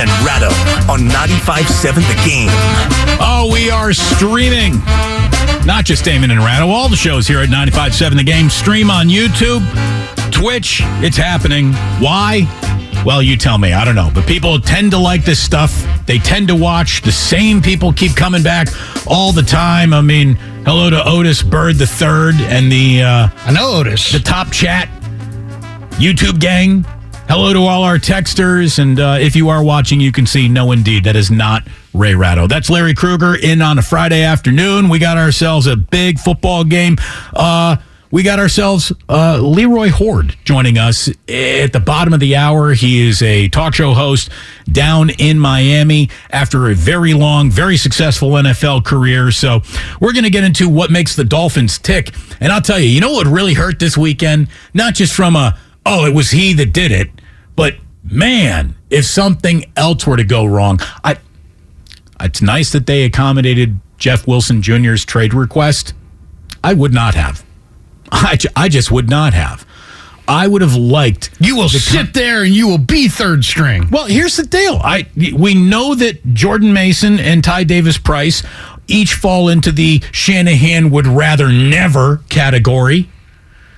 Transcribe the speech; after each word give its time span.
and 0.00 0.08
Ratto 0.24 0.48
on 0.90 1.00
95.7 1.00 1.94
The 1.94 2.26
Game. 2.26 2.48
Oh, 3.20 3.50
we 3.52 3.70
are 3.70 3.92
streaming. 3.92 4.74
Not 5.66 5.84
just 5.84 6.04
Damon 6.04 6.30
and 6.30 6.40
Ratto, 6.40 6.68
all 6.68 6.88
the 6.88 6.96
shows 6.96 7.26
here 7.26 7.40
at 7.40 7.50
95.7 7.50 8.16
The 8.16 8.24
Game. 8.24 8.48
Stream 8.48 8.90
on 8.90 9.08
YouTube, 9.08 9.60
Twitch. 10.32 10.80
It's 11.02 11.18
happening. 11.18 11.74
Why? 12.00 12.46
Well, 13.04 13.22
you 13.22 13.36
tell 13.36 13.56
me. 13.56 13.72
I 13.72 13.84
don't 13.84 13.94
know. 13.94 14.10
But 14.14 14.26
people 14.26 14.60
tend 14.60 14.90
to 14.90 14.98
like 14.98 15.24
this 15.24 15.42
stuff. 15.42 15.86
They 16.06 16.18
tend 16.18 16.48
to 16.48 16.54
watch. 16.54 17.00
The 17.00 17.12
same 17.12 17.62
people 17.62 17.92
keep 17.94 18.14
coming 18.14 18.42
back 18.42 18.68
all 19.06 19.32
the 19.32 19.42
time. 19.42 19.94
I 19.94 20.02
mean, 20.02 20.34
hello 20.66 20.90
to 20.90 21.02
Otis 21.08 21.42
Bird 21.42 21.76
the 21.76 21.86
third 21.86 22.34
and 22.36 22.70
the 22.70 23.02
uh, 23.02 23.28
I 23.46 23.52
know 23.52 23.76
Otis. 23.80 24.12
the 24.12 24.18
top 24.18 24.52
chat 24.52 24.88
YouTube 25.92 26.40
gang. 26.40 26.84
Hello 27.26 27.52
to 27.54 27.60
all 27.60 27.84
our 27.84 27.96
texters. 27.96 28.78
And 28.78 29.00
uh, 29.00 29.16
if 29.18 29.34
you 29.34 29.48
are 29.48 29.64
watching, 29.64 29.98
you 30.00 30.12
can 30.12 30.26
see 30.26 30.46
no, 30.48 30.72
indeed, 30.72 31.04
that 31.04 31.16
is 31.16 31.30
not 31.30 31.66
Ray 31.94 32.14
Ratto. 32.14 32.48
That's 32.48 32.68
Larry 32.68 32.92
Krueger 32.92 33.34
in 33.34 33.62
on 33.62 33.78
a 33.78 33.82
Friday 33.82 34.24
afternoon. 34.24 34.88
We 34.90 34.98
got 34.98 35.16
ourselves 35.16 35.66
a 35.66 35.76
big 35.76 36.18
football 36.18 36.64
game. 36.64 36.96
Uh, 37.32 37.76
we 38.10 38.22
got 38.22 38.38
ourselves 38.38 38.92
uh, 39.08 39.38
Leroy 39.38 39.88
Hoard 39.88 40.36
joining 40.44 40.78
us 40.78 41.08
at 41.28 41.72
the 41.72 41.82
bottom 41.84 42.12
of 42.12 42.20
the 42.20 42.36
hour. 42.36 42.72
He 42.72 43.06
is 43.06 43.22
a 43.22 43.48
talk 43.48 43.74
show 43.74 43.94
host 43.94 44.30
down 44.70 45.10
in 45.10 45.38
Miami 45.38 46.10
after 46.30 46.70
a 46.70 46.74
very 46.74 47.14
long, 47.14 47.50
very 47.50 47.76
successful 47.76 48.30
NFL 48.30 48.84
career. 48.84 49.30
So 49.30 49.62
we're 50.00 50.12
going 50.12 50.24
to 50.24 50.30
get 50.30 50.42
into 50.42 50.68
what 50.68 50.90
makes 50.90 51.14
the 51.14 51.24
Dolphins 51.24 51.78
tick. 51.78 52.12
And 52.40 52.52
I'll 52.52 52.60
tell 52.60 52.80
you, 52.80 52.88
you 52.88 53.00
know 53.00 53.12
what 53.12 53.26
really 53.26 53.54
hurt 53.54 53.78
this 53.78 53.96
weekend? 53.96 54.48
Not 54.74 54.94
just 54.94 55.14
from 55.14 55.36
a, 55.36 55.58
oh, 55.86 56.04
it 56.04 56.14
was 56.14 56.30
he 56.30 56.52
that 56.54 56.72
did 56.72 56.90
it, 56.90 57.10
but 57.54 57.76
man, 58.02 58.74
if 58.90 59.04
something 59.04 59.64
else 59.76 60.06
were 60.06 60.16
to 60.16 60.24
go 60.24 60.44
wrong, 60.46 60.80
I, 61.04 61.18
it's 62.20 62.42
nice 62.42 62.72
that 62.72 62.86
they 62.86 63.04
accommodated 63.04 63.78
Jeff 63.98 64.26
Wilson 64.26 64.62
Jr.'s 64.62 65.04
trade 65.04 65.32
request. 65.32 65.94
I 66.64 66.74
would 66.74 66.92
not 66.92 67.14
have. 67.14 67.44
I, 68.12 68.36
ju- 68.36 68.48
I 68.56 68.68
just 68.68 68.90
would 68.90 69.08
not 69.08 69.34
have. 69.34 69.66
I 70.28 70.46
would 70.46 70.62
have 70.62 70.76
liked. 70.76 71.30
You 71.40 71.56
will 71.56 71.68
sit 71.68 72.14
there 72.14 72.44
and 72.44 72.54
you 72.54 72.68
will 72.68 72.78
be 72.78 73.08
third 73.08 73.44
string. 73.44 73.88
Well, 73.90 74.06
here's 74.06 74.36
the 74.36 74.44
deal. 74.44 74.80
I 74.82 75.06
we 75.36 75.54
know 75.54 75.96
that 75.96 76.34
Jordan 76.34 76.72
Mason 76.72 77.18
and 77.18 77.42
Ty 77.42 77.64
Davis 77.64 77.98
Price 77.98 78.44
each 78.86 79.14
fall 79.14 79.48
into 79.48 79.72
the 79.72 80.00
Shanahan 80.12 80.90
would 80.90 81.08
rather 81.08 81.50
never 81.50 82.18
category. 82.28 83.08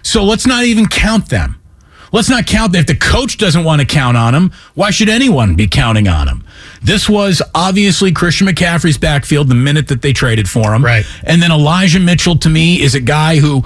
So 0.02 0.24
let's 0.24 0.46
not 0.46 0.64
even 0.64 0.86
count 0.88 1.30
them. 1.30 1.56
Let's 2.12 2.28
not 2.28 2.46
count 2.46 2.72
them. 2.72 2.80
if 2.80 2.86
the 2.86 2.96
coach 2.96 3.38
doesn't 3.38 3.64
want 3.64 3.80
to 3.80 3.86
count 3.86 4.18
on 4.18 4.34
him. 4.34 4.52
Why 4.74 4.90
should 4.90 5.08
anyone 5.08 5.54
be 5.56 5.66
counting 5.66 6.06
on 6.06 6.28
him? 6.28 6.44
This 6.82 7.08
was 7.08 7.40
obviously 7.54 8.12
Christian 8.12 8.46
McCaffrey's 8.46 8.98
backfield 8.98 9.48
the 9.48 9.54
minute 9.54 9.88
that 9.88 10.02
they 10.02 10.12
traded 10.12 10.50
for 10.50 10.74
him. 10.74 10.84
Right. 10.84 11.06
And 11.24 11.40
then 11.40 11.50
Elijah 11.50 12.00
Mitchell 12.00 12.36
to 12.38 12.50
me 12.50 12.82
is 12.82 12.94
a 12.94 13.00
guy 13.00 13.38
who 13.38 13.62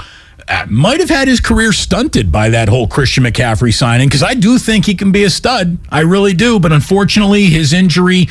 Uh, 0.49 0.65
might 0.69 1.01
have 1.01 1.09
had 1.09 1.27
his 1.27 1.41
career 1.41 1.73
stunted 1.73 2.31
by 2.31 2.49
that 2.51 2.69
whole 2.69 2.87
Christian 2.87 3.25
McCaffrey 3.25 3.75
signing 3.75 4.09
because 4.09 4.23
I 4.23 4.35
do 4.35 4.59
think 4.59 4.87
he 4.87 4.95
can 4.95 5.11
be 5.11 5.25
a 5.25 5.31
stud. 5.31 5.79
I 5.91 6.01
really 6.01 6.35
do. 6.35 6.61
But 6.61 6.71
unfortunately, 6.71 7.47
his 7.47 7.73
injury, 7.73 8.29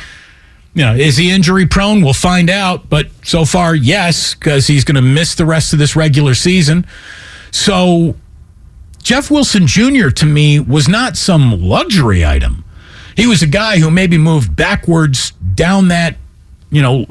you 0.72 0.84
know, 0.84 0.94
is 0.94 1.18
he 1.18 1.30
injury 1.30 1.66
prone? 1.66 2.00
We'll 2.00 2.14
find 2.14 2.48
out. 2.48 2.88
But 2.88 3.08
so 3.22 3.44
far, 3.44 3.74
yes, 3.74 4.34
because 4.34 4.66
he's 4.66 4.82
going 4.82 4.94
to 4.96 5.02
miss 5.02 5.34
the 5.34 5.44
rest 5.44 5.74
of 5.74 5.78
this 5.78 5.94
regular 5.94 6.32
season. 6.34 6.86
So 7.50 8.16
Jeff 9.02 9.30
Wilson 9.30 9.66
Jr. 9.66 10.08
to 10.08 10.26
me 10.26 10.58
was 10.58 10.88
not 10.88 11.16
some 11.16 11.60
luxury 11.62 12.24
item. 12.24 12.64
He 13.14 13.26
was 13.26 13.42
a 13.42 13.46
guy 13.46 13.78
who 13.78 13.90
maybe 13.90 14.18
moved 14.18 14.56
backwards 14.56 15.32
down 15.54 15.88
that, 15.88 16.16
you 16.70 16.82
know, 16.82 17.06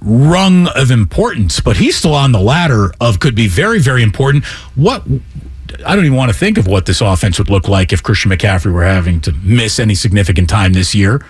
rung 0.00 0.68
of 0.68 0.90
importance, 0.90 1.60
but 1.60 1.76
he's 1.76 1.96
still 1.96 2.14
on 2.14 2.32
the 2.32 2.40
ladder 2.40 2.92
of 3.00 3.18
could 3.20 3.34
be 3.34 3.48
very, 3.48 3.80
very 3.80 4.02
important. 4.02 4.44
What 4.74 5.04
I 5.84 5.96
don't 5.96 6.04
even 6.04 6.16
want 6.16 6.32
to 6.32 6.38
think 6.38 6.58
of 6.58 6.66
what 6.66 6.86
this 6.86 7.00
offense 7.00 7.38
would 7.38 7.50
look 7.50 7.68
like 7.68 7.92
if 7.92 8.02
Christian 8.02 8.30
McCaffrey 8.30 8.72
were 8.72 8.84
having 8.84 9.20
to 9.22 9.32
miss 9.32 9.78
any 9.78 9.94
significant 9.94 10.48
time 10.48 10.72
this 10.72 10.94
year. 10.94 11.24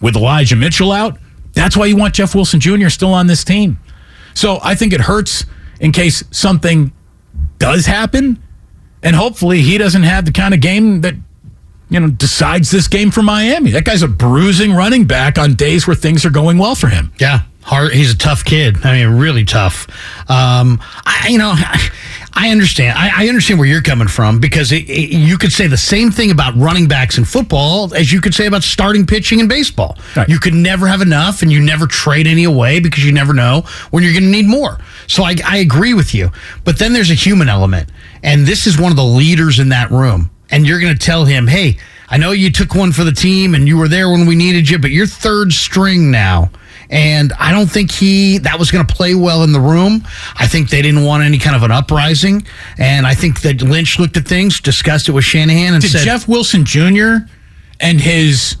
With 0.00 0.16
Elijah 0.16 0.56
Mitchell 0.56 0.92
out, 0.92 1.18
that's 1.52 1.76
why 1.76 1.86
you 1.86 1.96
want 1.96 2.14
Jeff 2.14 2.34
Wilson 2.34 2.60
Jr. 2.60 2.88
still 2.88 3.12
on 3.12 3.26
this 3.26 3.44
team. 3.44 3.78
So 4.34 4.58
I 4.62 4.74
think 4.74 4.92
it 4.92 5.00
hurts 5.00 5.46
in 5.80 5.92
case 5.92 6.24
something 6.30 6.92
does 7.58 7.86
happen, 7.86 8.42
and 9.02 9.14
hopefully 9.16 9.62
he 9.62 9.78
doesn't 9.78 10.02
have 10.02 10.24
the 10.24 10.32
kind 10.32 10.52
of 10.52 10.60
game 10.60 11.00
that 11.02 11.14
you 11.88 12.00
know 12.00 12.08
decides 12.08 12.70
this 12.70 12.88
game 12.88 13.10
for 13.10 13.22
Miami. 13.22 13.70
That 13.70 13.84
guy's 13.84 14.02
a 14.02 14.08
bruising 14.08 14.72
running 14.72 15.06
back 15.06 15.38
on 15.38 15.54
days 15.54 15.86
where 15.86 15.96
things 15.96 16.24
are 16.24 16.30
going 16.30 16.58
well 16.58 16.74
for 16.74 16.88
him. 16.88 17.12
Yeah, 17.18 17.42
hard. 17.64 17.92
He's 17.92 18.12
a 18.12 18.16
tough 18.16 18.44
kid. 18.44 18.84
I 18.84 19.02
mean, 19.04 19.18
really 19.18 19.44
tough. 19.44 19.88
Um, 20.30 20.80
I, 21.04 21.28
you 21.30 21.38
know, 21.38 21.54
I 22.34 22.50
understand. 22.50 22.98
I, 22.98 23.24
I 23.24 23.28
understand 23.28 23.58
where 23.58 23.68
you're 23.68 23.82
coming 23.82 24.08
from 24.08 24.38
because 24.38 24.70
it, 24.70 24.88
it, 24.88 25.10
you 25.16 25.38
could 25.38 25.52
say 25.52 25.66
the 25.66 25.76
same 25.76 26.10
thing 26.10 26.30
about 26.30 26.54
running 26.56 26.86
backs 26.86 27.16
in 27.16 27.24
football 27.24 27.94
as 27.94 28.12
you 28.12 28.20
could 28.20 28.34
say 28.34 28.46
about 28.46 28.62
starting 28.62 29.06
pitching 29.06 29.40
in 29.40 29.48
baseball. 29.48 29.96
Right. 30.14 30.28
You 30.28 30.38
could 30.38 30.54
never 30.54 30.86
have 30.86 31.00
enough, 31.00 31.42
and 31.42 31.50
you 31.50 31.60
never 31.60 31.86
trade 31.86 32.26
any 32.26 32.44
away 32.44 32.80
because 32.80 33.04
you 33.04 33.12
never 33.12 33.32
know 33.32 33.62
when 33.90 34.02
you're 34.04 34.12
going 34.12 34.24
to 34.24 34.30
need 34.30 34.46
more. 34.46 34.78
So 35.06 35.22
I, 35.22 35.36
I 35.44 35.58
agree 35.58 35.94
with 35.94 36.14
you. 36.14 36.30
But 36.64 36.78
then 36.78 36.92
there's 36.92 37.10
a 37.10 37.14
human 37.14 37.48
element, 37.48 37.88
and 38.22 38.46
this 38.46 38.66
is 38.66 38.78
one 38.78 38.92
of 38.92 38.96
the 38.96 39.04
leaders 39.04 39.58
in 39.58 39.70
that 39.70 39.90
room. 39.90 40.30
And 40.50 40.66
you're 40.66 40.80
going 40.80 40.92
to 40.92 40.98
tell 40.98 41.24
him, 41.24 41.46
"Hey, 41.46 41.78
I 42.08 42.18
know 42.18 42.32
you 42.32 42.52
took 42.52 42.74
one 42.74 42.92
for 42.92 43.04
the 43.04 43.12
team, 43.12 43.54
and 43.54 43.66
you 43.66 43.78
were 43.78 43.88
there 43.88 44.10
when 44.10 44.26
we 44.26 44.36
needed 44.36 44.68
you, 44.68 44.78
but 44.78 44.90
you're 44.90 45.06
third 45.06 45.52
string 45.52 46.10
now." 46.10 46.50
And 46.90 47.32
I 47.38 47.50
don't 47.50 47.70
think 47.70 47.90
he 47.90 48.38
that 48.38 48.58
was 48.58 48.70
going 48.70 48.86
to 48.86 48.94
play 48.94 49.14
well 49.14 49.42
in 49.42 49.52
the 49.52 49.60
room. 49.60 50.06
I 50.36 50.46
think 50.46 50.70
they 50.70 50.82
didn't 50.82 51.04
want 51.04 51.24
any 51.24 51.38
kind 51.38 51.56
of 51.56 51.62
an 51.62 51.70
uprising, 51.70 52.46
and 52.78 53.06
I 53.06 53.14
think 53.14 53.40
that 53.42 53.62
Lynch 53.62 53.98
looked 53.98 54.16
at 54.16 54.26
things, 54.26 54.60
discussed 54.60 55.08
it 55.08 55.12
with 55.12 55.24
Shanahan, 55.24 55.74
and 55.74 55.82
Did 55.82 55.90
said, 55.90 56.04
Jeff 56.04 56.28
Wilson 56.28 56.64
Jr. 56.64 57.26
and 57.80 58.00
his 58.00 58.56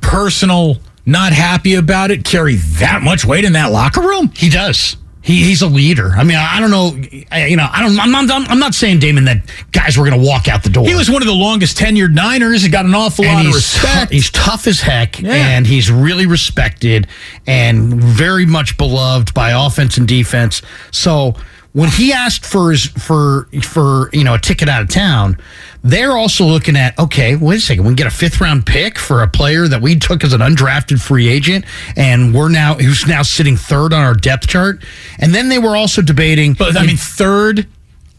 personal 0.00 0.78
not 1.04 1.32
happy 1.32 1.74
about 1.74 2.10
it 2.10 2.24
carry 2.24 2.56
that 2.56 3.02
much 3.02 3.24
weight 3.24 3.44
in 3.44 3.52
that 3.54 3.72
locker 3.72 4.00
room? 4.00 4.30
He 4.34 4.48
does. 4.48 4.96
He, 5.28 5.44
he's 5.44 5.60
a 5.60 5.66
leader. 5.66 6.12
I 6.16 6.24
mean, 6.24 6.38
I 6.38 6.58
don't 6.58 6.70
know. 6.70 6.96
I, 7.30 7.48
you 7.48 7.56
know, 7.58 7.68
I 7.70 7.82
don't. 7.82 7.98
I'm 8.00 8.10
not. 8.26 8.50
I'm 8.50 8.58
not 8.58 8.74
saying 8.74 9.00
Damon 9.00 9.26
that 9.26 9.42
guys 9.72 9.98
were 9.98 10.08
going 10.08 10.18
to 10.18 10.26
walk 10.26 10.48
out 10.48 10.62
the 10.62 10.70
door. 10.70 10.86
He 10.86 10.94
was 10.94 11.10
one 11.10 11.20
of 11.20 11.28
the 11.28 11.34
longest 11.34 11.76
tenured 11.76 12.14
Niners. 12.14 12.62
He 12.62 12.70
got 12.70 12.86
an 12.86 12.94
awful 12.94 13.26
and 13.26 13.34
lot 13.34 13.40
of 13.40 13.46
he's 13.48 13.54
respect. 13.56 14.08
tou- 14.08 14.14
he's 14.14 14.30
tough 14.30 14.66
as 14.66 14.80
heck, 14.80 15.20
Yeah. 15.20 15.34
and 15.34 15.66
he's 15.66 15.90
really 15.90 16.24
respected 16.24 17.08
and 17.46 17.92
very 18.02 18.46
much 18.46 18.78
beloved 18.78 19.34
by 19.34 19.50
offense 19.50 19.98
and 19.98 20.08
defense. 20.08 20.62
So 20.92 21.34
when 21.74 21.88
he 21.90 22.12
asked 22.12 22.46
for 22.46 22.70
his 22.70 22.86
for 22.86 23.48
for 23.62 24.10
you 24.12 24.24
know 24.24 24.34
a 24.34 24.38
ticket 24.38 24.68
out 24.68 24.82
of 24.82 24.88
town, 24.88 25.36
they're 25.84 26.16
also 26.16 26.44
looking 26.44 26.76
at 26.76 26.98
okay, 26.98 27.36
wait 27.36 27.58
a 27.58 27.60
second, 27.60 27.84
we 27.84 27.88
can 27.90 27.96
get 27.96 28.06
a 28.06 28.10
fifth 28.10 28.40
round 28.40 28.66
pick 28.66 28.98
for 28.98 29.22
a 29.22 29.28
player 29.28 29.68
that 29.68 29.80
we 29.82 29.96
took 29.96 30.24
as 30.24 30.32
an 30.32 30.40
undrafted 30.40 31.00
free 31.00 31.28
agent, 31.28 31.64
and 31.96 32.34
we're 32.34 32.48
now 32.48 32.74
who's 32.74 33.06
now 33.06 33.22
sitting 33.22 33.56
third 33.56 33.92
on 33.92 34.02
our 34.02 34.14
depth 34.14 34.48
chart, 34.48 34.82
and 35.18 35.34
then 35.34 35.48
they 35.48 35.58
were 35.58 35.76
also 35.76 36.02
debating. 36.02 36.54
But 36.54 36.76
I 36.76 36.86
mean, 36.86 36.96
third 36.96 37.66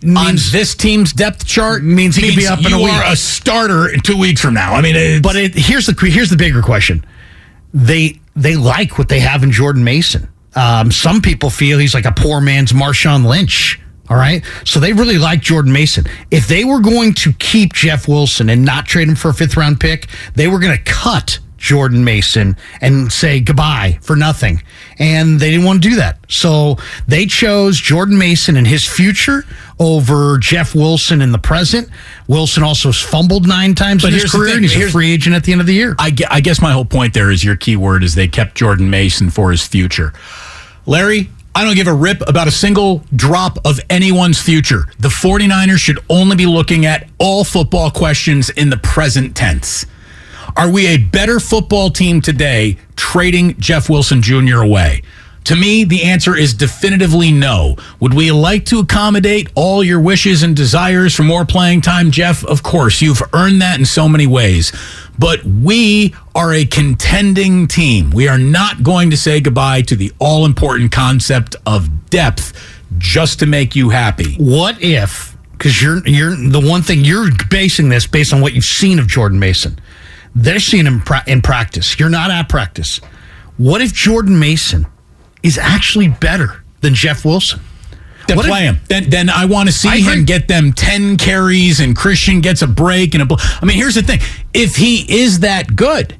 on 0.04 0.13
Means- 0.13 0.51
this 0.54 0.75
team's 0.75 1.12
depth 1.12 1.46
chart 1.46 1.84
Means 1.84 2.16
he 2.16 2.28
could 2.30 2.38
be 2.38 2.48
up 2.48 2.60
in 2.60 2.68
a 2.68 2.78
you 2.78 2.86
week. 2.86 2.94
are 2.94 3.12
a 3.12 3.16
starter 3.18 3.90
in 3.90 4.00
two 4.00 4.18
weeks 4.18 4.40
from 4.40 4.54
now. 4.54 4.74
I 4.74 4.80
mean, 4.81 4.96
it's, 4.96 5.22
But 5.22 5.36
it, 5.36 5.54
here's 5.56 5.88
the 5.88 6.10
here's 6.10 6.30
the 6.30 6.38
bigger 6.38 6.62
question. 6.62 7.04
They 7.74 8.19
they 8.36 8.56
like 8.56 8.98
what 8.98 9.10
they 9.10 9.19
have 9.19 9.44
in 9.44 9.51
Jordan 9.51 9.84
Mason. 9.84 10.30
Um, 10.56 10.92
some 10.92 11.22
people 11.22 11.50
feel 11.50 11.78
he's 11.80 11.94
like 11.94 12.06
a 12.06 12.12
poor 12.12 12.42
man's 12.42 12.72
Marshawn 12.72 13.25
Lynch. 13.25 13.80
All 14.10 14.18
right, 14.18 14.44
so 14.66 14.80
they 14.80 14.92
really 14.92 15.19
like 15.19 15.40
Jordan 15.40 15.72
Mason. 15.72 16.06
If 16.31 16.48
they 16.48 16.66
were 16.66 16.80
going 16.80 17.13
to 17.16 17.31
keep 17.34 17.74
Jeff 17.74 18.07
Wilson 18.07 18.50
and 18.50 18.66
not 18.66 18.88
trade 18.88 19.07
him 19.07 19.16
for 19.16 19.30
a 19.30 19.34
fifth 19.36 19.56
round 19.56 19.80
pick, 19.80 20.07
they 20.34 20.48
were 20.48 20.57
going 20.57 20.75
to 20.75 20.84
cut 20.84 21.38
Jordan 21.60 22.04
Mason 22.04 22.58
and 22.82 23.12
say 23.12 23.40
goodbye 23.40 24.00
for 24.02 24.16
nothing. 24.16 24.64
And 24.98 25.40
they 25.40 25.52
didn't 25.52 25.66
want 25.66 25.84
to 25.84 25.90
do 25.90 25.96
that. 25.98 26.20
So 26.28 26.78
they 27.08 27.26
chose 27.26 27.78
Jordan 27.80 28.18
Mason 28.18 28.58
and 28.58 28.66
his 28.66 28.86
future 28.86 29.44
over 29.80 30.38
Jeff 30.38 30.74
Wilson 30.74 31.22
in 31.22 31.32
the 31.32 31.38
present. 31.38 31.90
Wilson 32.28 32.64
also 32.64 32.90
has 32.90 33.00
fumbled 33.00 33.48
nine 33.48 33.76
times 33.76 34.02
But 34.04 34.10
in 34.10 34.14
his 34.16 34.24
here's 34.24 34.32
career, 34.32 34.56
and 34.56 34.64
he's 34.64 34.76
a 34.76 34.90
free 34.90 35.12
agent 35.12 35.36
at 35.36 35.44
the 35.44 35.52
end 35.52 35.62
of 35.62 35.68
the 35.68 35.74
year. 35.74 35.96
I, 36.00 36.16
I 36.30 36.42
guess 36.42 36.62
my 36.62 36.72
whole 36.72 36.86
point 36.86 37.14
there 37.14 37.32
is 37.32 37.44
your 37.44 37.56
key 37.56 37.76
word 37.76 38.04
is 38.04 38.16
they 38.16 38.28
kept 38.28 38.56
Jordan 38.56 38.90
Mason 38.90 39.30
for 39.30 39.52
his 39.52 39.66
future. 39.66 40.14
Larry, 40.86 41.30
I 41.56 41.64
don't 41.64 41.76
give 41.76 41.88
a 41.88 41.94
rip 41.94 42.22
about 42.28 42.48
a 42.48 42.52
single 42.52 43.04
drop 43.16 43.58
of 43.66 43.80
anyone's 43.90 44.42
future. 44.42 44.86
The 45.00 45.10
49ers 45.10 45.80
should 45.80 46.00
only 46.10 46.36
be 46.36 46.46
looking 46.46 46.86
at 46.86 47.10
all 47.18 47.44
football 47.44 47.92
questions 47.92 48.50
in 48.50 48.70
the 48.70 48.78
present 48.78 49.36
tense. 49.36 49.86
Are 50.56 50.69
we 50.69 50.88
a 50.88 50.98
better 50.98 51.40
football 51.40 51.90
team 51.90 52.22
today 52.22 52.78
trading 52.96 53.60
Jeff 53.60 53.90
Wilson 53.90 54.22
Jr. 54.22 54.57
away? 54.57 55.01
To 55.46 55.56
me, 55.56 55.84
the 55.84 56.04
answer 56.04 56.36
is 56.36 56.54
definitively 56.54 57.31
no. 57.31 57.75
Would 58.00 58.13
we 58.13 58.31
like 58.31 58.66
to 58.66 58.80
accommodate 58.80 59.50
all 59.56 59.84
your 59.84 60.00
wishes 60.00 60.44
and 60.44 60.56
desires 60.56 61.16
for 61.16 61.24
more 61.24 61.46
playing 61.46 61.81
time, 61.81 62.12
Jeff? 62.12 62.46
Of 62.46 62.62
course, 62.62 63.01
you've 63.01 63.22
earned 63.34 63.62
that 63.62 63.80
in 63.80 63.86
so 63.86 64.07
many 64.07 64.28
ways. 64.28 64.72
But 65.18 65.44
we 65.44 66.13
are 66.36 66.54
a 66.54 66.66
contending 66.66 67.68
team. 67.68 68.12
We 68.12 68.28
are 68.28 68.38
not 68.38 68.84
going 68.84 69.10
to 69.10 69.18
say 69.18 69.42
goodbye 69.42 69.81
to 69.84 69.96
the 69.96 70.12
all 70.19 70.46
important 70.46 70.92
concept 70.92 71.56
of 71.66 72.10
depth 72.10 72.54
just 72.98 73.40
to 73.40 73.46
make 73.46 73.75
you 73.75 73.90
happy. 73.90 74.36
What 74.36 74.81
if? 74.84 75.36
Because 75.54 75.81
you're 75.81 76.07
you're 76.07 76.36
the 76.36 76.62
one 76.62 76.81
thing 76.84 77.04
you're 77.04 77.30
basing 77.50 77.90
this 77.90 78.06
based 78.07 78.34
on 78.34 78.42
what 78.42 78.54
you've 78.54 78.66
seen 78.66 79.00
of 79.00 79.07
Jordan 79.07 79.40
Mason. 79.40 79.80
They're 80.36 80.60
seeing 80.60 80.86
him 80.86 81.02
in 81.28 81.42
practice. 81.42 82.00
You're 82.00 82.10
not 82.10 82.31
at 82.31 82.50
practice. 82.50 82.98
What 83.58 83.81
if 83.81 83.94
Jordan 83.94 84.40
Mason 84.40 84.86
is 85.44 85.58
actually 85.58 86.08
better 86.08 86.64
than 86.81 86.94
Jeff 86.96 87.26
Wilson? 87.26 87.60
Then 88.28 88.38
What 88.38 88.46
if- 88.46 88.52
play 88.52 88.64
him. 88.64 88.80
Then, 88.88 89.10
then 89.10 89.30
I 89.30 89.46
want 89.46 89.70
to 89.70 89.74
see 89.74 89.90
I 89.90 89.96
agree. 89.96 90.14
him 90.14 90.26
get 90.26 90.48
them 90.48 90.72
ten 90.72 91.18
carries, 91.18 91.80
and 91.80 91.96
Christian 91.96 92.42
gets 92.42 92.62
a 92.62 92.68
break 92.68 93.16
and 93.16 93.24
a. 93.30 93.38
I 93.62 93.66
mean, 93.66 93.76
here's 93.76 93.96
the 93.96 94.04
thing: 94.04 94.20
if 94.54 94.76
he 94.76 94.98
is 95.22 95.40
that 95.40 95.76
good, 95.76 96.16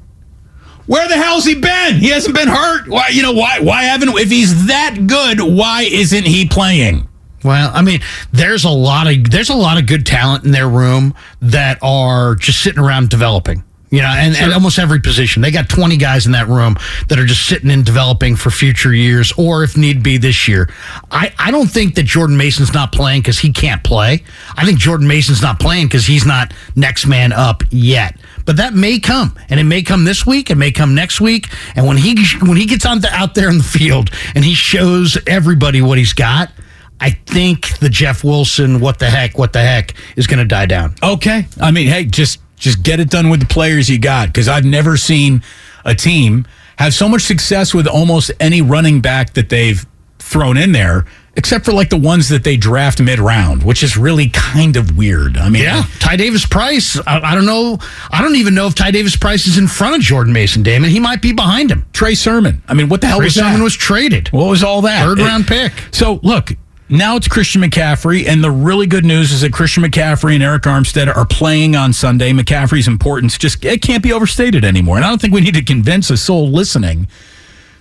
where 0.88 1.08
the 1.08 1.16
hell's 1.16 1.46
he 1.46 1.54
been? 1.56 1.96
He 2.00 2.10
hasn't 2.10 2.36
been 2.36 2.48
hurt. 2.48 2.88
Why? 2.88 3.10
You 3.10 3.22
know 3.22 3.34
why? 3.34 3.60
Why 3.60 3.84
haven't? 3.84 4.10
If 4.18 4.32
he's 4.32 4.66
that 4.68 5.06
good, 5.06 5.40
why 5.40 5.84
isn't 5.84 6.26
he 6.26 6.48
playing? 6.48 7.08
Well, 7.44 7.72
I 7.74 7.84
mean, 7.84 8.02
there's 8.34 8.64
a 8.66 8.70
lot 8.70 9.06
of 9.08 9.30
there's 9.30 9.50
a 9.50 9.56
lot 9.56 9.78
of 9.78 9.86
good 9.86 10.06
talent 10.08 10.46
in 10.46 10.52
their 10.52 10.68
room 10.68 11.14
that 11.42 11.78
are 11.84 12.34
just 12.36 12.62
sitting 12.64 12.80
around 12.84 13.10
developing. 13.10 13.64
You 13.92 14.02
know, 14.02 14.08
and, 14.08 14.36
and 14.36 14.54
almost 14.54 14.78
every 14.78 15.00
position. 15.00 15.42
They 15.42 15.50
got 15.50 15.68
20 15.68 15.98
guys 15.98 16.28
in 16.28 16.34
that 16.34 16.48
room 16.48 16.78
that 17.08 17.18
are 17.18 17.26
just 17.26 17.48
sitting 17.48 17.72
and 17.72 17.84
developing 17.84 18.36
for 18.36 18.52
future 18.52 18.94
years 18.94 19.32
or 19.36 19.64
if 19.64 19.76
need 19.76 20.04
be 20.04 20.18
this 20.18 20.48
year. 20.48 20.70
I, 21.10 21.34
I 21.40 21.50
don't 21.50 21.68
think 21.68 21.96
that 21.96 22.04
Jordan 22.04 22.38
Mason's 22.38 22.72
not 22.72 22.92
playing 22.92 23.22
because 23.22 23.40
he 23.40 23.52
can't 23.52 23.84
play. 23.84 24.24
I 24.56 24.66
think 24.66 24.78
Jordan 24.78 25.08
Mason's 25.08 25.42
not 25.42 25.60
playing 25.60 25.88
because 25.88 26.06
he's 26.06 26.26
not 26.26 26.54
next 26.76 27.08
man 27.08 27.32
up 27.32 27.64
yet. 27.72 28.16
But 28.46 28.58
that 28.58 28.74
may 28.74 29.00
come, 29.00 29.38
and 29.50 29.60
it 29.60 29.64
may 29.64 29.82
come 29.82 30.06
this 30.06 30.26
week. 30.26 30.50
It 30.50 30.56
may 30.56 30.72
come 30.72 30.96
next 30.96 31.22
week. 31.22 31.48
And 31.76 31.86
when 31.86 31.98
he 31.98 32.16
when 32.42 32.58
he 32.58 32.66
gets 32.66 32.86
on 32.86 33.00
the, 33.02 33.10
out 33.12 33.36
there 33.36 33.50
in 33.50 33.58
the 33.58 33.64
field 33.64 34.10
and 34.34 34.44
he 34.44 34.54
shows 34.54 35.18
everybody 35.28 35.82
what 35.82 35.98
he's 35.98 36.14
got, 36.14 36.52
I 37.00 37.12
think 37.12 37.78
the 37.80 37.90
Jeff 37.90 38.24
Wilson, 38.24 38.80
what 38.80 39.00
the 39.00 39.10
heck, 39.10 39.38
what 39.38 39.54
the 39.54 39.62
heck, 39.62 39.94
is 40.16 40.28
going 40.28 40.40
to 40.40 40.46
die 40.46 40.66
down. 40.66 40.96
Okay. 41.02 41.46
I 41.62 41.72
mean, 41.72 41.88
hey, 41.88 42.06
just 42.06 42.40
just 42.60 42.84
get 42.84 43.00
it 43.00 43.10
done 43.10 43.30
with 43.30 43.40
the 43.40 43.46
players 43.48 43.90
you 43.90 43.98
got 44.00 44.28
because 44.28 44.48
I've 44.48 44.66
never 44.66 44.98
seen 44.98 45.42
a 45.86 45.96
team 45.96 46.46
have 46.78 46.94
so 46.94 47.10
much 47.10 47.24
success 47.24 47.74
with 47.74 47.88
almost 47.88 48.32
any 48.40 48.62
running 48.62 49.02
back 49.02 49.34
that 49.34 49.50
they've 49.50 49.86
thrown 50.20 50.58
in 50.58 50.72
there, 50.74 51.06
except 51.36 51.66
for 51.66 51.72
like 51.72 51.90
the 51.90 51.98
ones 51.98 52.30
that 52.30 52.44
they 52.44 52.56
draft 52.58 53.02
mid 53.02 53.18
round, 53.20 53.64
which 53.64 53.82
is 53.82 53.98
really 53.98 54.30
kind 54.30 54.76
of 54.78 54.96
weird. 54.98 55.38
I 55.38 55.50
mean, 55.50 55.64
Yeah, 55.64 55.84
Ty 56.00 56.18
Davis 56.18 56.46
Price. 56.46 57.00
I, 57.08 57.20
I 57.32 57.36
don't 57.36 57.46
know. 57.46 57.80
I 58.12 58.22
don't 58.22 58.36
even 58.36 58.54
know 58.54 58.68
if 58.68 58.76
Ty 58.76 58.92
Davis 58.92 59.16
Price 59.16 59.48
is 59.48 59.58
in 59.58 59.68
front 59.68 59.96
of 59.96 60.02
Jordan 60.02 60.32
Mason. 60.34 60.62
Damon, 60.62 60.90
he 60.90 61.00
might 61.00 61.22
be 61.22 61.32
behind 61.34 61.72
him. 61.72 61.86
Trey 61.94 62.14
Sermon. 62.16 62.62
I 62.68 62.74
mean, 62.76 62.90
what 62.90 63.02
the 63.02 63.08
hell 63.08 63.18
Trey 63.18 63.26
was 63.28 63.36
Sermon 63.36 63.58
that? 63.60 63.64
was 63.64 63.76
traded. 63.76 64.28
what 64.30 64.50
was 64.50 64.64
all 64.64 64.82
that? 64.84 65.04
Third 65.04 65.20
It- 65.20 65.24
round 65.24 65.48
pick. 65.48 65.72
So 65.92 66.20
look, 66.24 66.52
now 66.90 67.16
it's 67.16 67.28
Christian 67.28 67.62
McCaffrey, 67.62 68.28
and 68.28 68.44
the 68.44 68.52
really 68.52 68.88
good 68.88 69.06
news 69.06 69.32
is 69.32 69.42
that 69.42 69.54
Christian 69.54 69.84
McCaffrey 69.84 70.36
and 70.36 70.44
Arik 70.44 70.62
Armstead 70.62 71.16
are 71.16 71.26
playing 71.26 71.76
on 71.76 71.94
Sunday. 71.94 72.32
McCaffrey's 72.32 72.88
importance 72.88 73.38
just 73.38 73.64
it 73.64 73.82
can't 73.82 74.04
be 74.04 74.12
overstated 74.12 74.66
anymore, 74.66 74.96
and 74.98 75.06
I 75.06 75.10
don't 75.10 75.22
think 75.22 75.34
we 75.34 75.42
need 75.42 75.54
to 75.56 75.64
convince 75.64 76.10
a 76.10 76.18
soul 76.18 76.50
listening 76.50 77.08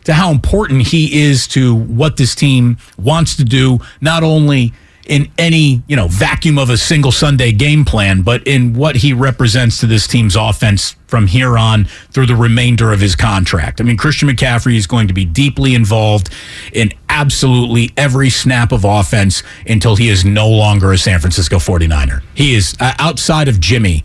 to 0.04 0.12
how 0.12 0.30
important 0.30 0.88
he 0.88 1.22
is 1.22 1.46
to 1.48 1.74
what 1.74 2.16
this 2.16 2.34
team 2.34 2.78
wants 2.98 3.36
to 3.36 3.44
do, 3.44 3.78
not 4.00 4.22
only 4.22 4.72
in 5.08 5.30
any 5.38 5.82
you 5.88 5.96
know 5.96 6.06
vacuum 6.08 6.58
of 6.58 6.70
a 6.70 6.76
single 6.76 7.10
Sunday 7.10 7.50
game 7.50 7.84
plan, 7.84 8.22
but 8.22 8.46
in 8.46 8.74
what 8.74 8.96
he 8.96 9.12
represents 9.12 9.78
to 9.80 9.86
this 9.86 10.06
team's 10.06 10.36
offense 10.36 10.96
from 11.06 11.26
here 11.26 11.56
on 11.56 11.86
through 12.12 12.26
the 12.26 12.36
remainder 12.36 12.92
of 12.92 13.00
his 13.00 13.16
contract. 13.16 13.80
I 13.80 13.84
mean, 13.84 13.96
Christian 13.96 14.28
McCaffrey 14.28 14.76
is 14.76 14.86
going 14.86 15.08
to 15.08 15.14
be 15.14 15.24
deeply 15.24 15.74
involved 15.74 16.28
in 16.72 16.92
absolutely 17.20 17.90
every 17.96 18.30
snap 18.30 18.72
of 18.72 18.84
offense 18.84 19.42
until 19.66 19.96
he 19.96 20.08
is 20.08 20.24
no 20.24 20.48
longer 20.48 20.92
a 20.92 20.98
San 20.98 21.18
Francisco 21.20 21.56
49er. 21.56 22.22
He 22.34 22.54
is 22.54 22.76
uh, 22.80 22.94
outside 22.98 23.48
of 23.48 23.58
Jimmy 23.60 24.04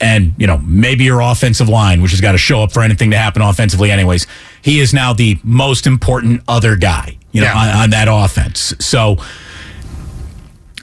and 0.00 0.34
you 0.38 0.46
know 0.46 0.58
maybe 0.64 1.04
your 1.04 1.20
offensive 1.20 1.68
line 1.68 2.02
which 2.02 2.10
has 2.10 2.20
got 2.20 2.32
to 2.32 2.38
show 2.38 2.60
up 2.64 2.72
for 2.72 2.82
anything 2.82 3.12
to 3.12 3.16
happen 3.16 3.40
offensively 3.40 3.92
anyways 3.92 4.26
he 4.60 4.80
is 4.80 4.92
now 4.92 5.12
the 5.12 5.38
most 5.44 5.86
important 5.86 6.42
other 6.48 6.74
guy 6.74 7.16
you 7.30 7.40
know 7.40 7.46
Yeah. 7.46 7.56
on, 7.56 7.68
on 7.84 7.90
that 7.90 8.08
offense 8.10 8.74
so 8.80 9.18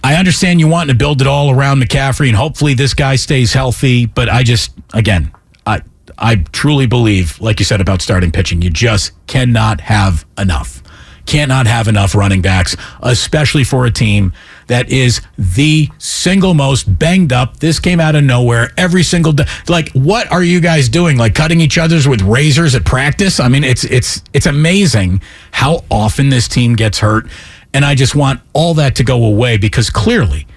I 0.02 0.16
understand 0.16 0.60
you 0.62 0.68
wanting 0.70 0.94
to 0.96 0.98
build 0.98 1.20
it 1.22 1.28
all 1.28 1.52
around 1.52 1.80
McCaffrey, 1.82 2.28
and 2.28 2.36
hopefully 2.36 2.74
this 2.74 2.96
guy 2.96 3.16
stays 3.18 3.54
healthy. 3.54 4.08
But 4.08 4.30
I 4.30 4.42
just, 4.42 4.72
again, 4.96 5.32
I 5.68 5.82
I 6.18 6.38
truly 6.54 6.88
believe, 6.88 7.40
like 7.40 7.60
you 7.60 7.66
said 7.66 7.82
about 7.82 8.02
starting 8.02 8.32
pitching, 8.32 8.64
you 8.64 8.72
just 8.72 9.12
cannot 9.28 9.80
have 9.82 10.26
enough. 10.40 10.81
Cannot 11.26 11.68
have 11.68 11.88
enough 11.88 12.16
running 12.16 12.42
backs, 12.42 12.76
especially 13.02 13.64
for 13.64 13.86
a 13.86 13.92
team 13.92 14.34
that 14.68 14.90
is 14.90 15.22
the 15.38 15.90
single 15.98 16.54
most 16.54 16.98
banged 16.98 17.32
up. 17.32 17.58
This 17.58 17.80
came 17.80 18.00
out 18.00 18.16
of 18.16 18.24
nowhere 18.24 18.72
every 18.78 19.04
single 19.04 19.32
day. 19.34 19.46
Like, 19.68 19.90
what 19.92 20.32
are 20.32 20.44
you 20.44 20.60
guys 20.60 20.90
doing? 20.90 21.18
Like 21.18 21.36
cutting 21.36 21.62
each 21.62 21.78
other's 21.78 22.08
with 22.08 22.22
razors 22.22 22.76
at 22.76 22.86
practice? 22.86 23.40
I 23.40 23.48
mean, 23.48 23.64
it's 23.64 23.84
it's 23.84 24.24
it's 24.34 24.46
amazing 24.46 25.22
how 25.52 25.84
often 25.92 26.30
this 26.30 26.48
team 26.48 26.76
gets 26.76 27.00
hurt. 27.00 27.28
And 27.74 27.86
I 27.86 27.96
just 27.96 28.16
want 28.16 28.42
all 28.54 28.74
that 28.76 28.96
to 28.96 29.04
go 29.04 29.24
away 29.26 29.58
because 29.58 29.90
clearly, 29.90 30.48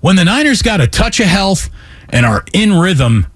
when 0.00 0.16
the 0.16 0.24
Niners 0.24 0.62
got 0.62 0.80
a 0.80 0.86
touch 0.86 1.18
of 1.20 1.26
health 1.26 1.68
and 2.08 2.24
are 2.24 2.44
in 2.52 2.72
rhythm, 2.72 3.26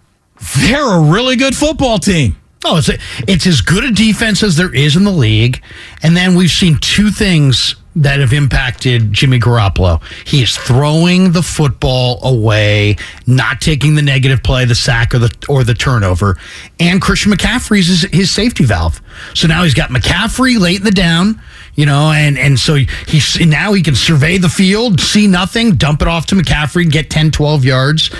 they're 0.58 0.96
a 0.96 1.00
really 1.00 1.36
good 1.36 1.56
football 1.56 1.98
team. 1.98 2.39
Oh, 2.64 2.76
it's 2.76 2.90
a, 2.90 2.98
it's 3.26 3.46
as 3.46 3.62
good 3.62 3.84
a 3.84 3.90
defense 3.90 4.42
as 4.42 4.56
there 4.56 4.74
is 4.74 4.94
in 4.96 5.04
the 5.04 5.10
league. 5.10 5.62
And 6.02 6.16
then 6.16 6.34
we've 6.34 6.50
seen 6.50 6.76
two 6.78 7.10
things 7.10 7.74
that 7.96 8.20
have 8.20 8.32
impacted 8.32 9.12
Jimmy 9.12 9.40
Garoppolo. 9.40 10.02
He 10.26 10.42
is 10.42 10.56
throwing 10.56 11.32
the 11.32 11.42
football 11.42 12.20
away, 12.22 12.96
not 13.26 13.60
taking 13.60 13.94
the 13.94 14.02
negative 14.02 14.42
play, 14.42 14.64
the 14.64 14.74
sack 14.74 15.14
or 15.14 15.18
the 15.18 15.34
or 15.48 15.64
the 15.64 15.74
turnover. 15.74 16.36
And 16.78 17.00
Christian 17.00 17.32
McCaffrey's 17.32 17.88
his, 17.88 18.02
his 18.12 18.30
safety 18.30 18.64
valve. 18.64 19.00
So 19.34 19.48
now 19.48 19.64
he's 19.64 19.74
got 19.74 19.90
McCaffrey 19.90 20.58
late 20.58 20.78
in 20.78 20.84
the 20.84 20.92
down, 20.92 21.42
you 21.74 21.84
know, 21.84 22.12
and 22.12 22.38
and 22.38 22.58
so 22.58 22.76
he's 22.76 23.40
now 23.40 23.72
he 23.72 23.82
can 23.82 23.96
survey 23.96 24.38
the 24.38 24.48
field, 24.48 25.00
see 25.00 25.26
nothing, 25.26 25.76
dump 25.76 26.02
it 26.02 26.08
off 26.08 26.26
to 26.26 26.36
McCaffrey, 26.36 26.90
get 26.90 27.10
10, 27.10 27.32
12 27.32 27.64
yards, 27.64 28.10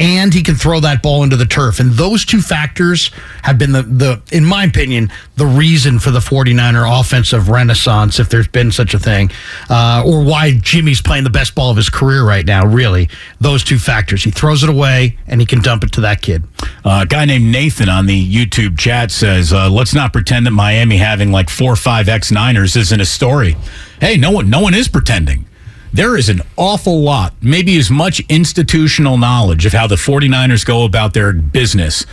and 0.00 0.32
he 0.32 0.42
can 0.42 0.54
throw 0.54 0.80
that 0.80 1.02
ball 1.02 1.22
into 1.22 1.36
the 1.36 1.44
turf. 1.44 1.78
And 1.78 1.92
those 1.92 2.24
two 2.24 2.40
factors 2.40 3.10
have 3.42 3.58
been 3.58 3.72
the 3.72 3.82
the 3.82 4.22
in 4.32 4.44
my 4.46 4.64
opinion, 4.64 5.12
the 5.36 5.46
reason 5.46 5.98
for 5.98 6.10
the 6.10 6.20
49er 6.20 7.00
offensive 7.00 7.50
renaissance 7.50 8.18
if 8.18 8.30
there's 8.30 8.48
been 8.48 8.72
such 8.72 8.94
a 8.94 8.98
thing 8.98 9.30
uh, 9.68 10.02
or 10.04 10.24
why 10.24 10.52
Jimmy's 10.52 11.02
playing 11.02 11.24
the 11.24 11.30
best 11.30 11.54
ball 11.54 11.70
of 11.70 11.76
his 11.76 11.90
career 11.90 12.24
right 12.24 12.46
now. 12.46 12.64
Really, 12.64 13.10
those 13.40 13.62
two 13.62 13.78
factors. 13.78 14.24
He 14.24 14.30
throws 14.30 14.62
it 14.62 14.70
away, 14.70 15.18
and 15.26 15.40
he 15.40 15.46
can 15.46 15.60
dump 15.60 15.84
it 15.84 15.92
to 15.92 16.00
that 16.00 16.22
kid. 16.22 16.44
Uh, 16.84 17.00
a 17.02 17.06
guy 17.06 17.26
named 17.26 17.52
Nathan 17.52 17.90
on 17.90 18.06
the 18.06 18.34
YouTube 18.34 18.78
chat 18.78 19.10
says, 19.10 19.52
uh, 19.52 19.68
"Let's 19.68 19.94
not 19.94 20.14
pretend 20.14 20.46
that 20.46 20.52
Miami 20.52 20.96
having 20.96 21.30
like 21.30 21.50
four 21.50 21.74
or 21.74 21.76
five 21.76 22.08
X 22.08 22.30
Niners 22.32 22.74
isn't 22.74 23.00
a 23.00 23.04
story." 23.04 23.56
Hey, 24.00 24.16
no 24.16 24.30
one, 24.30 24.48
no 24.48 24.60
one 24.60 24.72
is 24.72 24.88
pretending. 24.88 25.44
There 25.92 26.16
is 26.16 26.28
an 26.28 26.42
awful 26.56 27.00
lot, 27.00 27.34
maybe 27.42 27.76
as 27.76 27.90
much 27.90 28.20
institutional 28.28 29.18
knowledge 29.18 29.66
of 29.66 29.72
how 29.72 29.88
the 29.88 29.96
49ers 29.96 30.64
go 30.64 30.84
about 30.84 31.14
their 31.14 31.32
business 31.32 32.06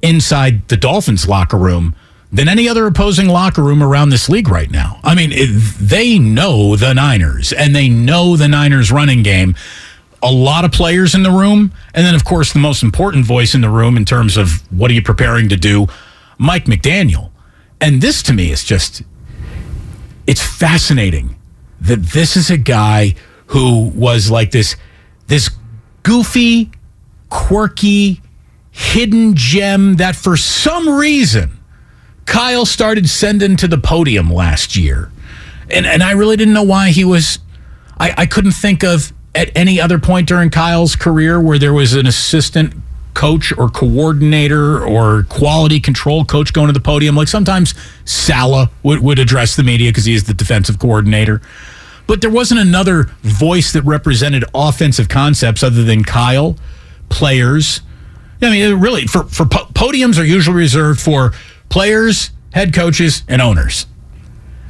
inside 0.00 0.68
the 0.68 0.76
Dolphins 0.76 1.26
locker 1.26 1.58
room 1.58 1.96
than 2.32 2.48
any 2.48 2.68
other 2.68 2.86
opposing 2.86 3.28
locker 3.28 3.62
room 3.62 3.82
around 3.82 4.10
this 4.10 4.28
league 4.28 4.48
right 4.48 4.70
now. 4.70 5.00
I 5.02 5.14
mean, 5.14 5.32
they 5.80 6.18
know 6.18 6.76
the 6.76 6.92
Niners 6.94 7.52
and 7.52 7.74
they 7.74 7.88
know 7.88 8.36
the 8.36 8.48
Niners 8.48 8.92
running 8.92 9.22
game. 9.22 9.56
A 10.22 10.30
lot 10.30 10.64
of 10.64 10.72
players 10.72 11.14
in 11.14 11.22
the 11.22 11.30
room. 11.30 11.72
And 11.94 12.06
then, 12.06 12.14
of 12.14 12.24
course, 12.24 12.52
the 12.52 12.58
most 12.58 12.82
important 12.82 13.26
voice 13.26 13.54
in 13.54 13.60
the 13.60 13.70
room 13.70 13.96
in 13.96 14.04
terms 14.04 14.36
of 14.36 14.62
what 14.72 14.90
are 14.90 14.94
you 14.94 15.02
preparing 15.02 15.48
to 15.48 15.56
do, 15.56 15.86
Mike 16.38 16.64
McDaniel. 16.66 17.30
And 17.80 18.00
this 18.00 18.22
to 18.24 18.32
me 18.32 18.50
is 18.50 18.64
just, 18.64 19.02
it's 20.26 20.42
fascinating 20.42 21.35
that 21.80 22.02
this 22.02 22.36
is 22.36 22.50
a 22.50 22.56
guy 22.56 23.14
who 23.46 23.88
was 23.94 24.30
like 24.30 24.50
this, 24.50 24.76
this 25.26 25.50
goofy, 26.02 26.70
quirky, 27.30 28.20
hidden 28.70 29.34
gem 29.34 29.96
that 29.96 30.14
for 30.14 30.36
some 30.36 30.88
reason 30.88 31.58
Kyle 32.26 32.66
started 32.66 33.08
sending 33.08 33.56
to 33.56 33.66
the 33.66 33.78
podium 33.78 34.30
last 34.30 34.76
year. 34.76 35.10
And 35.70 35.86
and 35.86 36.02
I 36.02 36.12
really 36.12 36.36
didn't 36.36 36.54
know 36.54 36.62
why 36.62 36.90
he 36.90 37.04
was 37.04 37.38
I, 37.98 38.14
I 38.18 38.26
couldn't 38.26 38.52
think 38.52 38.84
of 38.84 39.12
at 39.34 39.50
any 39.56 39.80
other 39.80 39.98
point 39.98 40.28
during 40.28 40.50
Kyle's 40.50 40.94
career 40.94 41.40
where 41.40 41.58
there 41.58 41.72
was 41.72 41.94
an 41.94 42.06
assistant 42.06 42.74
coach 43.16 43.50
or 43.56 43.68
coordinator 43.70 44.84
or 44.84 45.24
quality 45.24 45.80
control 45.80 46.24
coach 46.24 46.52
going 46.52 46.66
to 46.66 46.72
the 46.72 46.80
podium. 46.80 47.16
Like 47.16 47.28
sometimes 47.28 47.74
Saleh 48.04 48.68
would, 48.82 49.00
would 49.00 49.18
address 49.18 49.56
the 49.56 49.62
media 49.62 49.90
because 49.90 50.04
he 50.04 50.14
is 50.14 50.24
the 50.24 50.34
defensive 50.34 50.78
coordinator. 50.78 51.40
But 52.06 52.20
there 52.20 52.30
wasn't 52.30 52.60
another 52.60 53.04
voice 53.22 53.72
that 53.72 53.82
represented 53.82 54.44
offensive 54.54 55.08
concepts 55.08 55.62
other 55.62 55.82
than 55.82 56.04
Kyle, 56.04 56.56
players. 57.08 57.80
I 58.42 58.50
mean, 58.50 58.78
really, 58.78 59.06
for, 59.06 59.24
for 59.24 59.46
po- 59.46 59.66
podiums 59.72 60.20
are 60.20 60.24
usually 60.24 60.56
reserved 60.56 61.00
for 61.00 61.32
players, 61.70 62.30
head 62.52 62.74
coaches, 62.74 63.22
and 63.28 63.40
owners. 63.40 63.86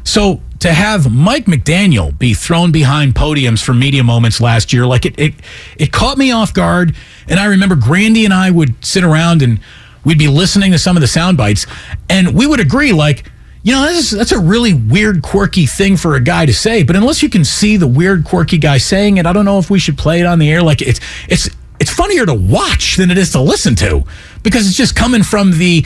So 0.06 0.40
to 0.60 0.72
have 0.72 1.12
Mike 1.12 1.46
McDaniel 1.46 2.16
be 2.16 2.32
thrown 2.32 2.70
behind 2.70 3.14
podiums 3.14 3.62
for 3.62 3.74
media 3.74 4.04
moments 4.04 4.40
last 4.40 4.72
year, 4.72 4.86
like 4.86 5.04
it, 5.04 5.18
it, 5.18 5.34
it 5.76 5.92
caught 5.92 6.16
me 6.16 6.30
off 6.30 6.54
guard. 6.54 6.94
And 7.28 7.40
I 7.40 7.46
remember 7.46 7.74
Grandy 7.74 8.24
and 8.24 8.32
I 8.32 8.50
would 8.52 8.82
sit 8.84 9.02
around 9.02 9.42
and 9.42 9.58
we'd 10.04 10.16
be 10.18 10.28
listening 10.28 10.70
to 10.70 10.78
some 10.78 10.96
of 10.96 11.00
the 11.00 11.08
sound 11.08 11.36
bites, 11.36 11.66
and 12.08 12.32
we 12.34 12.46
would 12.46 12.60
agree, 12.60 12.92
like, 12.92 13.30
you 13.64 13.72
know, 13.72 13.82
that's, 13.82 14.10
that's 14.10 14.30
a 14.30 14.38
really 14.38 14.72
weird, 14.72 15.22
quirky 15.22 15.66
thing 15.66 15.96
for 15.96 16.14
a 16.14 16.20
guy 16.20 16.46
to 16.46 16.54
say. 16.54 16.84
But 16.84 16.94
unless 16.94 17.20
you 17.20 17.28
can 17.28 17.44
see 17.44 17.76
the 17.76 17.88
weird, 17.88 18.24
quirky 18.24 18.58
guy 18.58 18.78
saying 18.78 19.16
it, 19.16 19.26
I 19.26 19.32
don't 19.32 19.44
know 19.44 19.58
if 19.58 19.68
we 19.68 19.80
should 19.80 19.98
play 19.98 20.20
it 20.20 20.26
on 20.26 20.38
the 20.38 20.48
air. 20.48 20.62
Like 20.62 20.80
it's 20.80 21.00
it's 21.28 21.50
it's 21.80 21.92
funnier 21.92 22.24
to 22.24 22.34
watch 22.34 22.96
than 22.96 23.10
it 23.10 23.18
is 23.18 23.32
to 23.32 23.40
listen 23.40 23.74
to 23.76 24.04
because 24.44 24.68
it's 24.68 24.76
just 24.76 24.94
coming 24.94 25.24
from 25.24 25.58
the 25.58 25.84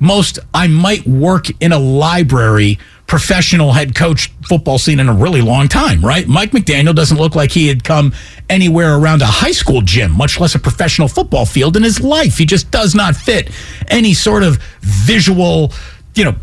most 0.00 0.38
I 0.54 0.66
might 0.66 1.06
work 1.06 1.46
in 1.60 1.72
a 1.72 1.78
library 1.78 2.78
professional 3.06 3.72
head 3.72 3.94
coach 3.94 4.30
football 4.48 4.78
scene 4.78 4.98
in 4.98 5.08
a 5.08 5.12
really 5.12 5.42
long 5.42 5.68
time, 5.68 6.04
right? 6.04 6.26
Mike 6.26 6.52
McDaniel 6.52 6.94
doesn't 6.94 7.18
look 7.18 7.34
like 7.34 7.50
he 7.52 7.68
had 7.68 7.84
come 7.84 8.14
anywhere 8.48 8.96
around 8.96 9.20
a 9.22 9.26
high 9.26 9.52
school 9.52 9.82
gym, 9.82 10.10
much 10.10 10.40
less 10.40 10.54
a 10.54 10.58
professional 10.58 11.06
football 11.08 11.44
field 11.46 11.76
in 11.76 11.82
his 11.82 12.00
life. 12.00 12.38
He 12.38 12.46
just 12.46 12.70
does 12.70 12.94
not 12.94 13.14
fit 13.14 13.50
any 13.88 14.14
sort 14.14 14.42
of 14.42 14.56
visual, 14.80 15.72
you 16.14 16.24
know, 16.24 16.34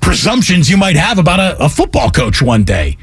presumptions 0.00 0.70
you 0.70 0.76
might 0.76 0.96
have 0.96 1.18
about 1.18 1.40
a, 1.40 1.64
a 1.64 1.68
football 1.68 2.10
coach 2.10 2.40
one 2.42 2.62
day. 2.62 2.96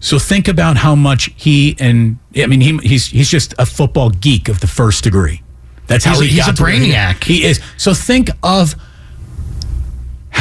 So 0.00 0.18
think 0.18 0.48
about 0.48 0.76
how 0.78 0.94
much 0.94 1.30
he 1.36 1.76
and 1.78 2.18
I 2.36 2.46
mean 2.46 2.60
he, 2.60 2.76
he's 2.78 3.06
he's 3.06 3.28
just 3.28 3.54
a 3.58 3.66
football 3.66 4.10
geek 4.10 4.48
of 4.48 4.60
the 4.60 4.66
first 4.66 5.04
degree. 5.04 5.42
That's 5.86 6.04
how 6.04 6.12
He's 6.12 6.20
a- 6.20 6.24
he 6.24 6.30
he's 6.36 6.46
got 6.46 6.58
a 6.58 6.62
brainiac. 6.62 7.24
He 7.24 7.44
is. 7.44 7.60
So 7.76 7.94
think 7.94 8.30
of 8.42 8.74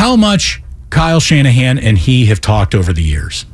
how 0.02 0.16
much 0.16 0.64
Kyle 0.90 1.20
Shanahan 1.20 1.78
and 1.78 1.96
he 1.96 2.26
have 2.26 2.42
talked 2.42 2.74
over 2.74 2.92
the 2.92 3.04
years. 3.04 3.46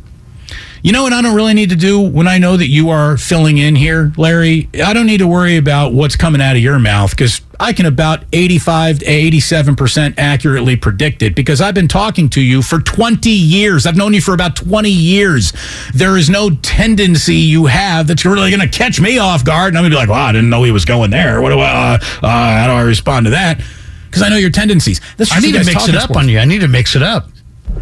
You 0.82 0.94
know 0.94 1.04
what 1.04 1.12
I 1.12 1.22
don't 1.22 1.36
really 1.36 1.54
need 1.54 1.72
to 1.72 1.76
do 1.76 2.00
when 2.00 2.26
I 2.26 2.38
know 2.38 2.56
that 2.56 2.70
you 2.70 2.90
are 2.90 3.18
filling 3.18 3.58
in 3.58 3.76
here, 3.76 4.14
Larry? 4.16 4.70
I 4.82 4.94
don't 4.94 5.08
need 5.08 5.18
to 5.18 5.28
worry 5.28 5.58
about 5.58 5.92
what's 5.92 6.16
coming 6.16 6.40
out 6.40 6.56
of 6.56 6.62
your 6.62 6.80
mouth 6.80 7.10
because 7.10 7.42
I 7.60 7.74
can 7.74 7.86
about 7.86 8.24
85 8.32 9.00
to 9.00 9.06
87% 9.06 10.14
accurately 10.18 10.78
predict 10.78 11.22
it 11.22 11.36
because 11.36 11.60
I've 11.60 11.74
been 11.74 11.90
talking 11.90 12.30
to 12.30 12.42
you 12.42 12.62
for 12.62 12.80
20 12.80 13.30
years. 13.30 13.86
I've 13.86 13.98
known 13.98 14.14
you 14.14 14.22
for 14.22 14.34
about 14.34 14.56
20 14.56 14.90
years. 14.90 15.52
There 15.94 16.16
is 16.16 16.30
no 16.30 16.52
tendency 16.52 17.36
you 17.36 17.66
have 17.66 18.08
that's 18.08 18.24
really 18.24 18.52
going 18.52 18.62
to 18.62 18.70
catch 18.70 19.02
me 19.02 19.18
off 19.18 19.44
guard. 19.44 19.74
And 19.74 19.78
I'm 19.78 19.82
going 19.82 19.92
to 19.92 19.96
be 19.96 20.00
like, 20.00 20.08
well, 20.08 20.26
I 20.26 20.32
didn't 20.32 20.50
know 20.50 20.64
he 20.64 20.72
was 20.72 20.86
going 20.86 21.12
there. 21.12 21.42
What 21.42 21.50
do 21.50 21.60
I, 21.60 21.96
uh, 21.96 22.26
uh, 22.26 22.58
how 22.58 22.68
do 22.68 22.72
I 22.72 22.84
respond 22.84 23.26
to 23.26 23.32
that? 23.32 23.60
Because 24.08 24.24
I 24.24 24.30
know 24.30 24.38
your 24.38 24.50
tendencies. 24.50 25.00
This 25.18 25.32
I 25.32 25.40
need 25.40 25.54
to 25.54 25.64
mix 25.64 25.88
it 25.88 25.96
up 25.96 26.16
on 26.16 26.28
you. 26.30 26.40
I 26.40 26.46
need 26.46 26.62
to 26.62 26.68
mix 26.68 26.96
it 26.96 27.04
up. 27.04 27.30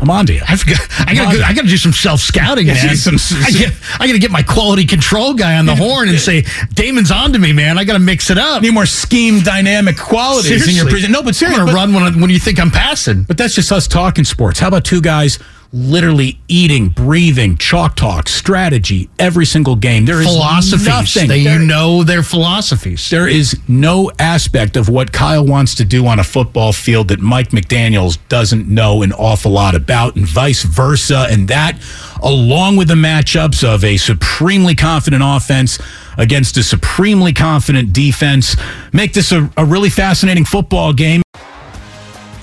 I'm 0.01 0.09
on 0.09 0.25
to 0.25 0.33
you. 0.33 0.41
I've 0.47 0.65
got, 0.65 0.79
I 1.07 1.13
got 1.15 1.31
to 1.31 1.43
I 1.45 1.53
got 1.53 1.61
to 1.61 1.67
do 1.69 1.77
some 1.77 1.93
self 1.93 2.19
scouting, 2.19 2.67
man. 2.67 2.95
some- 2.97 3.17
some- 3.17 3.41
I 3.43 3.51
get 3.51 3.71
I 3.99 4.07
got 4.07 4.13
to 4.13 4.19
get 4.19 4.31
my 4.31 4.41
quality 4.41 4.85
control 4.85 5.33
guy 5.35 5.57
on 5.57 5.65
the 5.67 5.75
horn 5.75 6.09
and 6.09 6.19
say, 6.19 6.43
"Damon's 6.73 7.11
on 7.11 7.31
to 7.33 7.39
me, 7.39 7.53
man. 7.53 7.77
I 7.77 7.83
got 7.85 7.93
to 7.93 7.99
mix 7.99 8.29
it 8.29 8.37
up." 8.37 8.61
need 8.63 8.73
more 8.73 8.85
scheme 8.87 9.39
dynamic 9.41 9.95
qualities 9.97 10.51
in 10.51 10.57
your 10.57 10.65
Seriously. 10.67 10.91
present. 10.91 11.13
No, 11.13 11.21
but 11.23 11.35
seriously, 11.35 11.61
I'm 11.61 11.67
gonna 11.67 11.77
but- 11.77 11.79
run 11.79 11.93
when, 11.93 12.03
I- 12.03 12.19
when 12.21 12.29
you 12.29 12.39
think 12.39 12.59
I'm 12.59 12.71
passing. 12.71 13.23
But 13.23 13.37
that's 13.37 13.55
just 13.55 13.71
us 13.71 13.87
talking 13.87 14.25
sports. 14.25 14.59
How 14.59 14.67
about 14.67 14.83
two 14.83 15.01
guys 15.01 15.37
literally 15.73 16.39
eating, 16.47 16.89
breathing, 16.89 17.57
chalk 17.57 17.95
talk, 17.95 18.29
strategy 18.29 19.09
every 19.19 19.45
single 19.45 19.75
game? 19.75 20.05
There 20.05 20.21
is 20.21 20.27
philosophies. 20.27 20.87
nothing. 20.87 21.27
They, 21.27 21.43
there, 21.43 21.59
you 21.59 21.65
know 21.65 22.03
their 22.03 22.23
philosophies. 22.23 23.09
there 23.09 23.27
is 23.27 23.59
no 23.67 24.11
aspect 24.19 24.77
of 24.77 24.89
what 24.89 25.11
Kyle 25.11 25.45
wants 25.45 25.75
to 25.75 25.85
do 25.85 26.05
on 26.07 26.19
a 26.19 26.23
football 26.23 26.73
field 26.73 27.09
that 27.09 27.19
Mike 27.19 27.49
McDaniels 27.49 28.17
doesn't 28.29 28.67
know 28.67 29.01
an 29.01 29.11
awful 29.13 29.51
lot 29.51 29.75
about, 29.75 30.15
and 30.15 30.25
vice 30.25 30.63
versa. 30.63 31.27
And 31.29 31.47
that, 31.47 31.79
along 32.21 32.77
with 32.77 32.87
the 32.87 32.95
matchups 32.95 33.63
of 33.63 33.83
a 33.83 33.97
supremely 33.97 34.75
confident 34.75 35.23
offense 35.25 35.79
against 36.17 36.55
a 36.57 36.63
supremely 36.63 37.33
confident 37.33 37.91
defense, 37.91 38.55
make 38.93 39.13
this 39.13 39.31
a, 39.31 39.49
a 39.57 39.65
really 39.65 39.89
fascinating 39.89 40.45
football 40.45 40.93
game. 40.93 41.21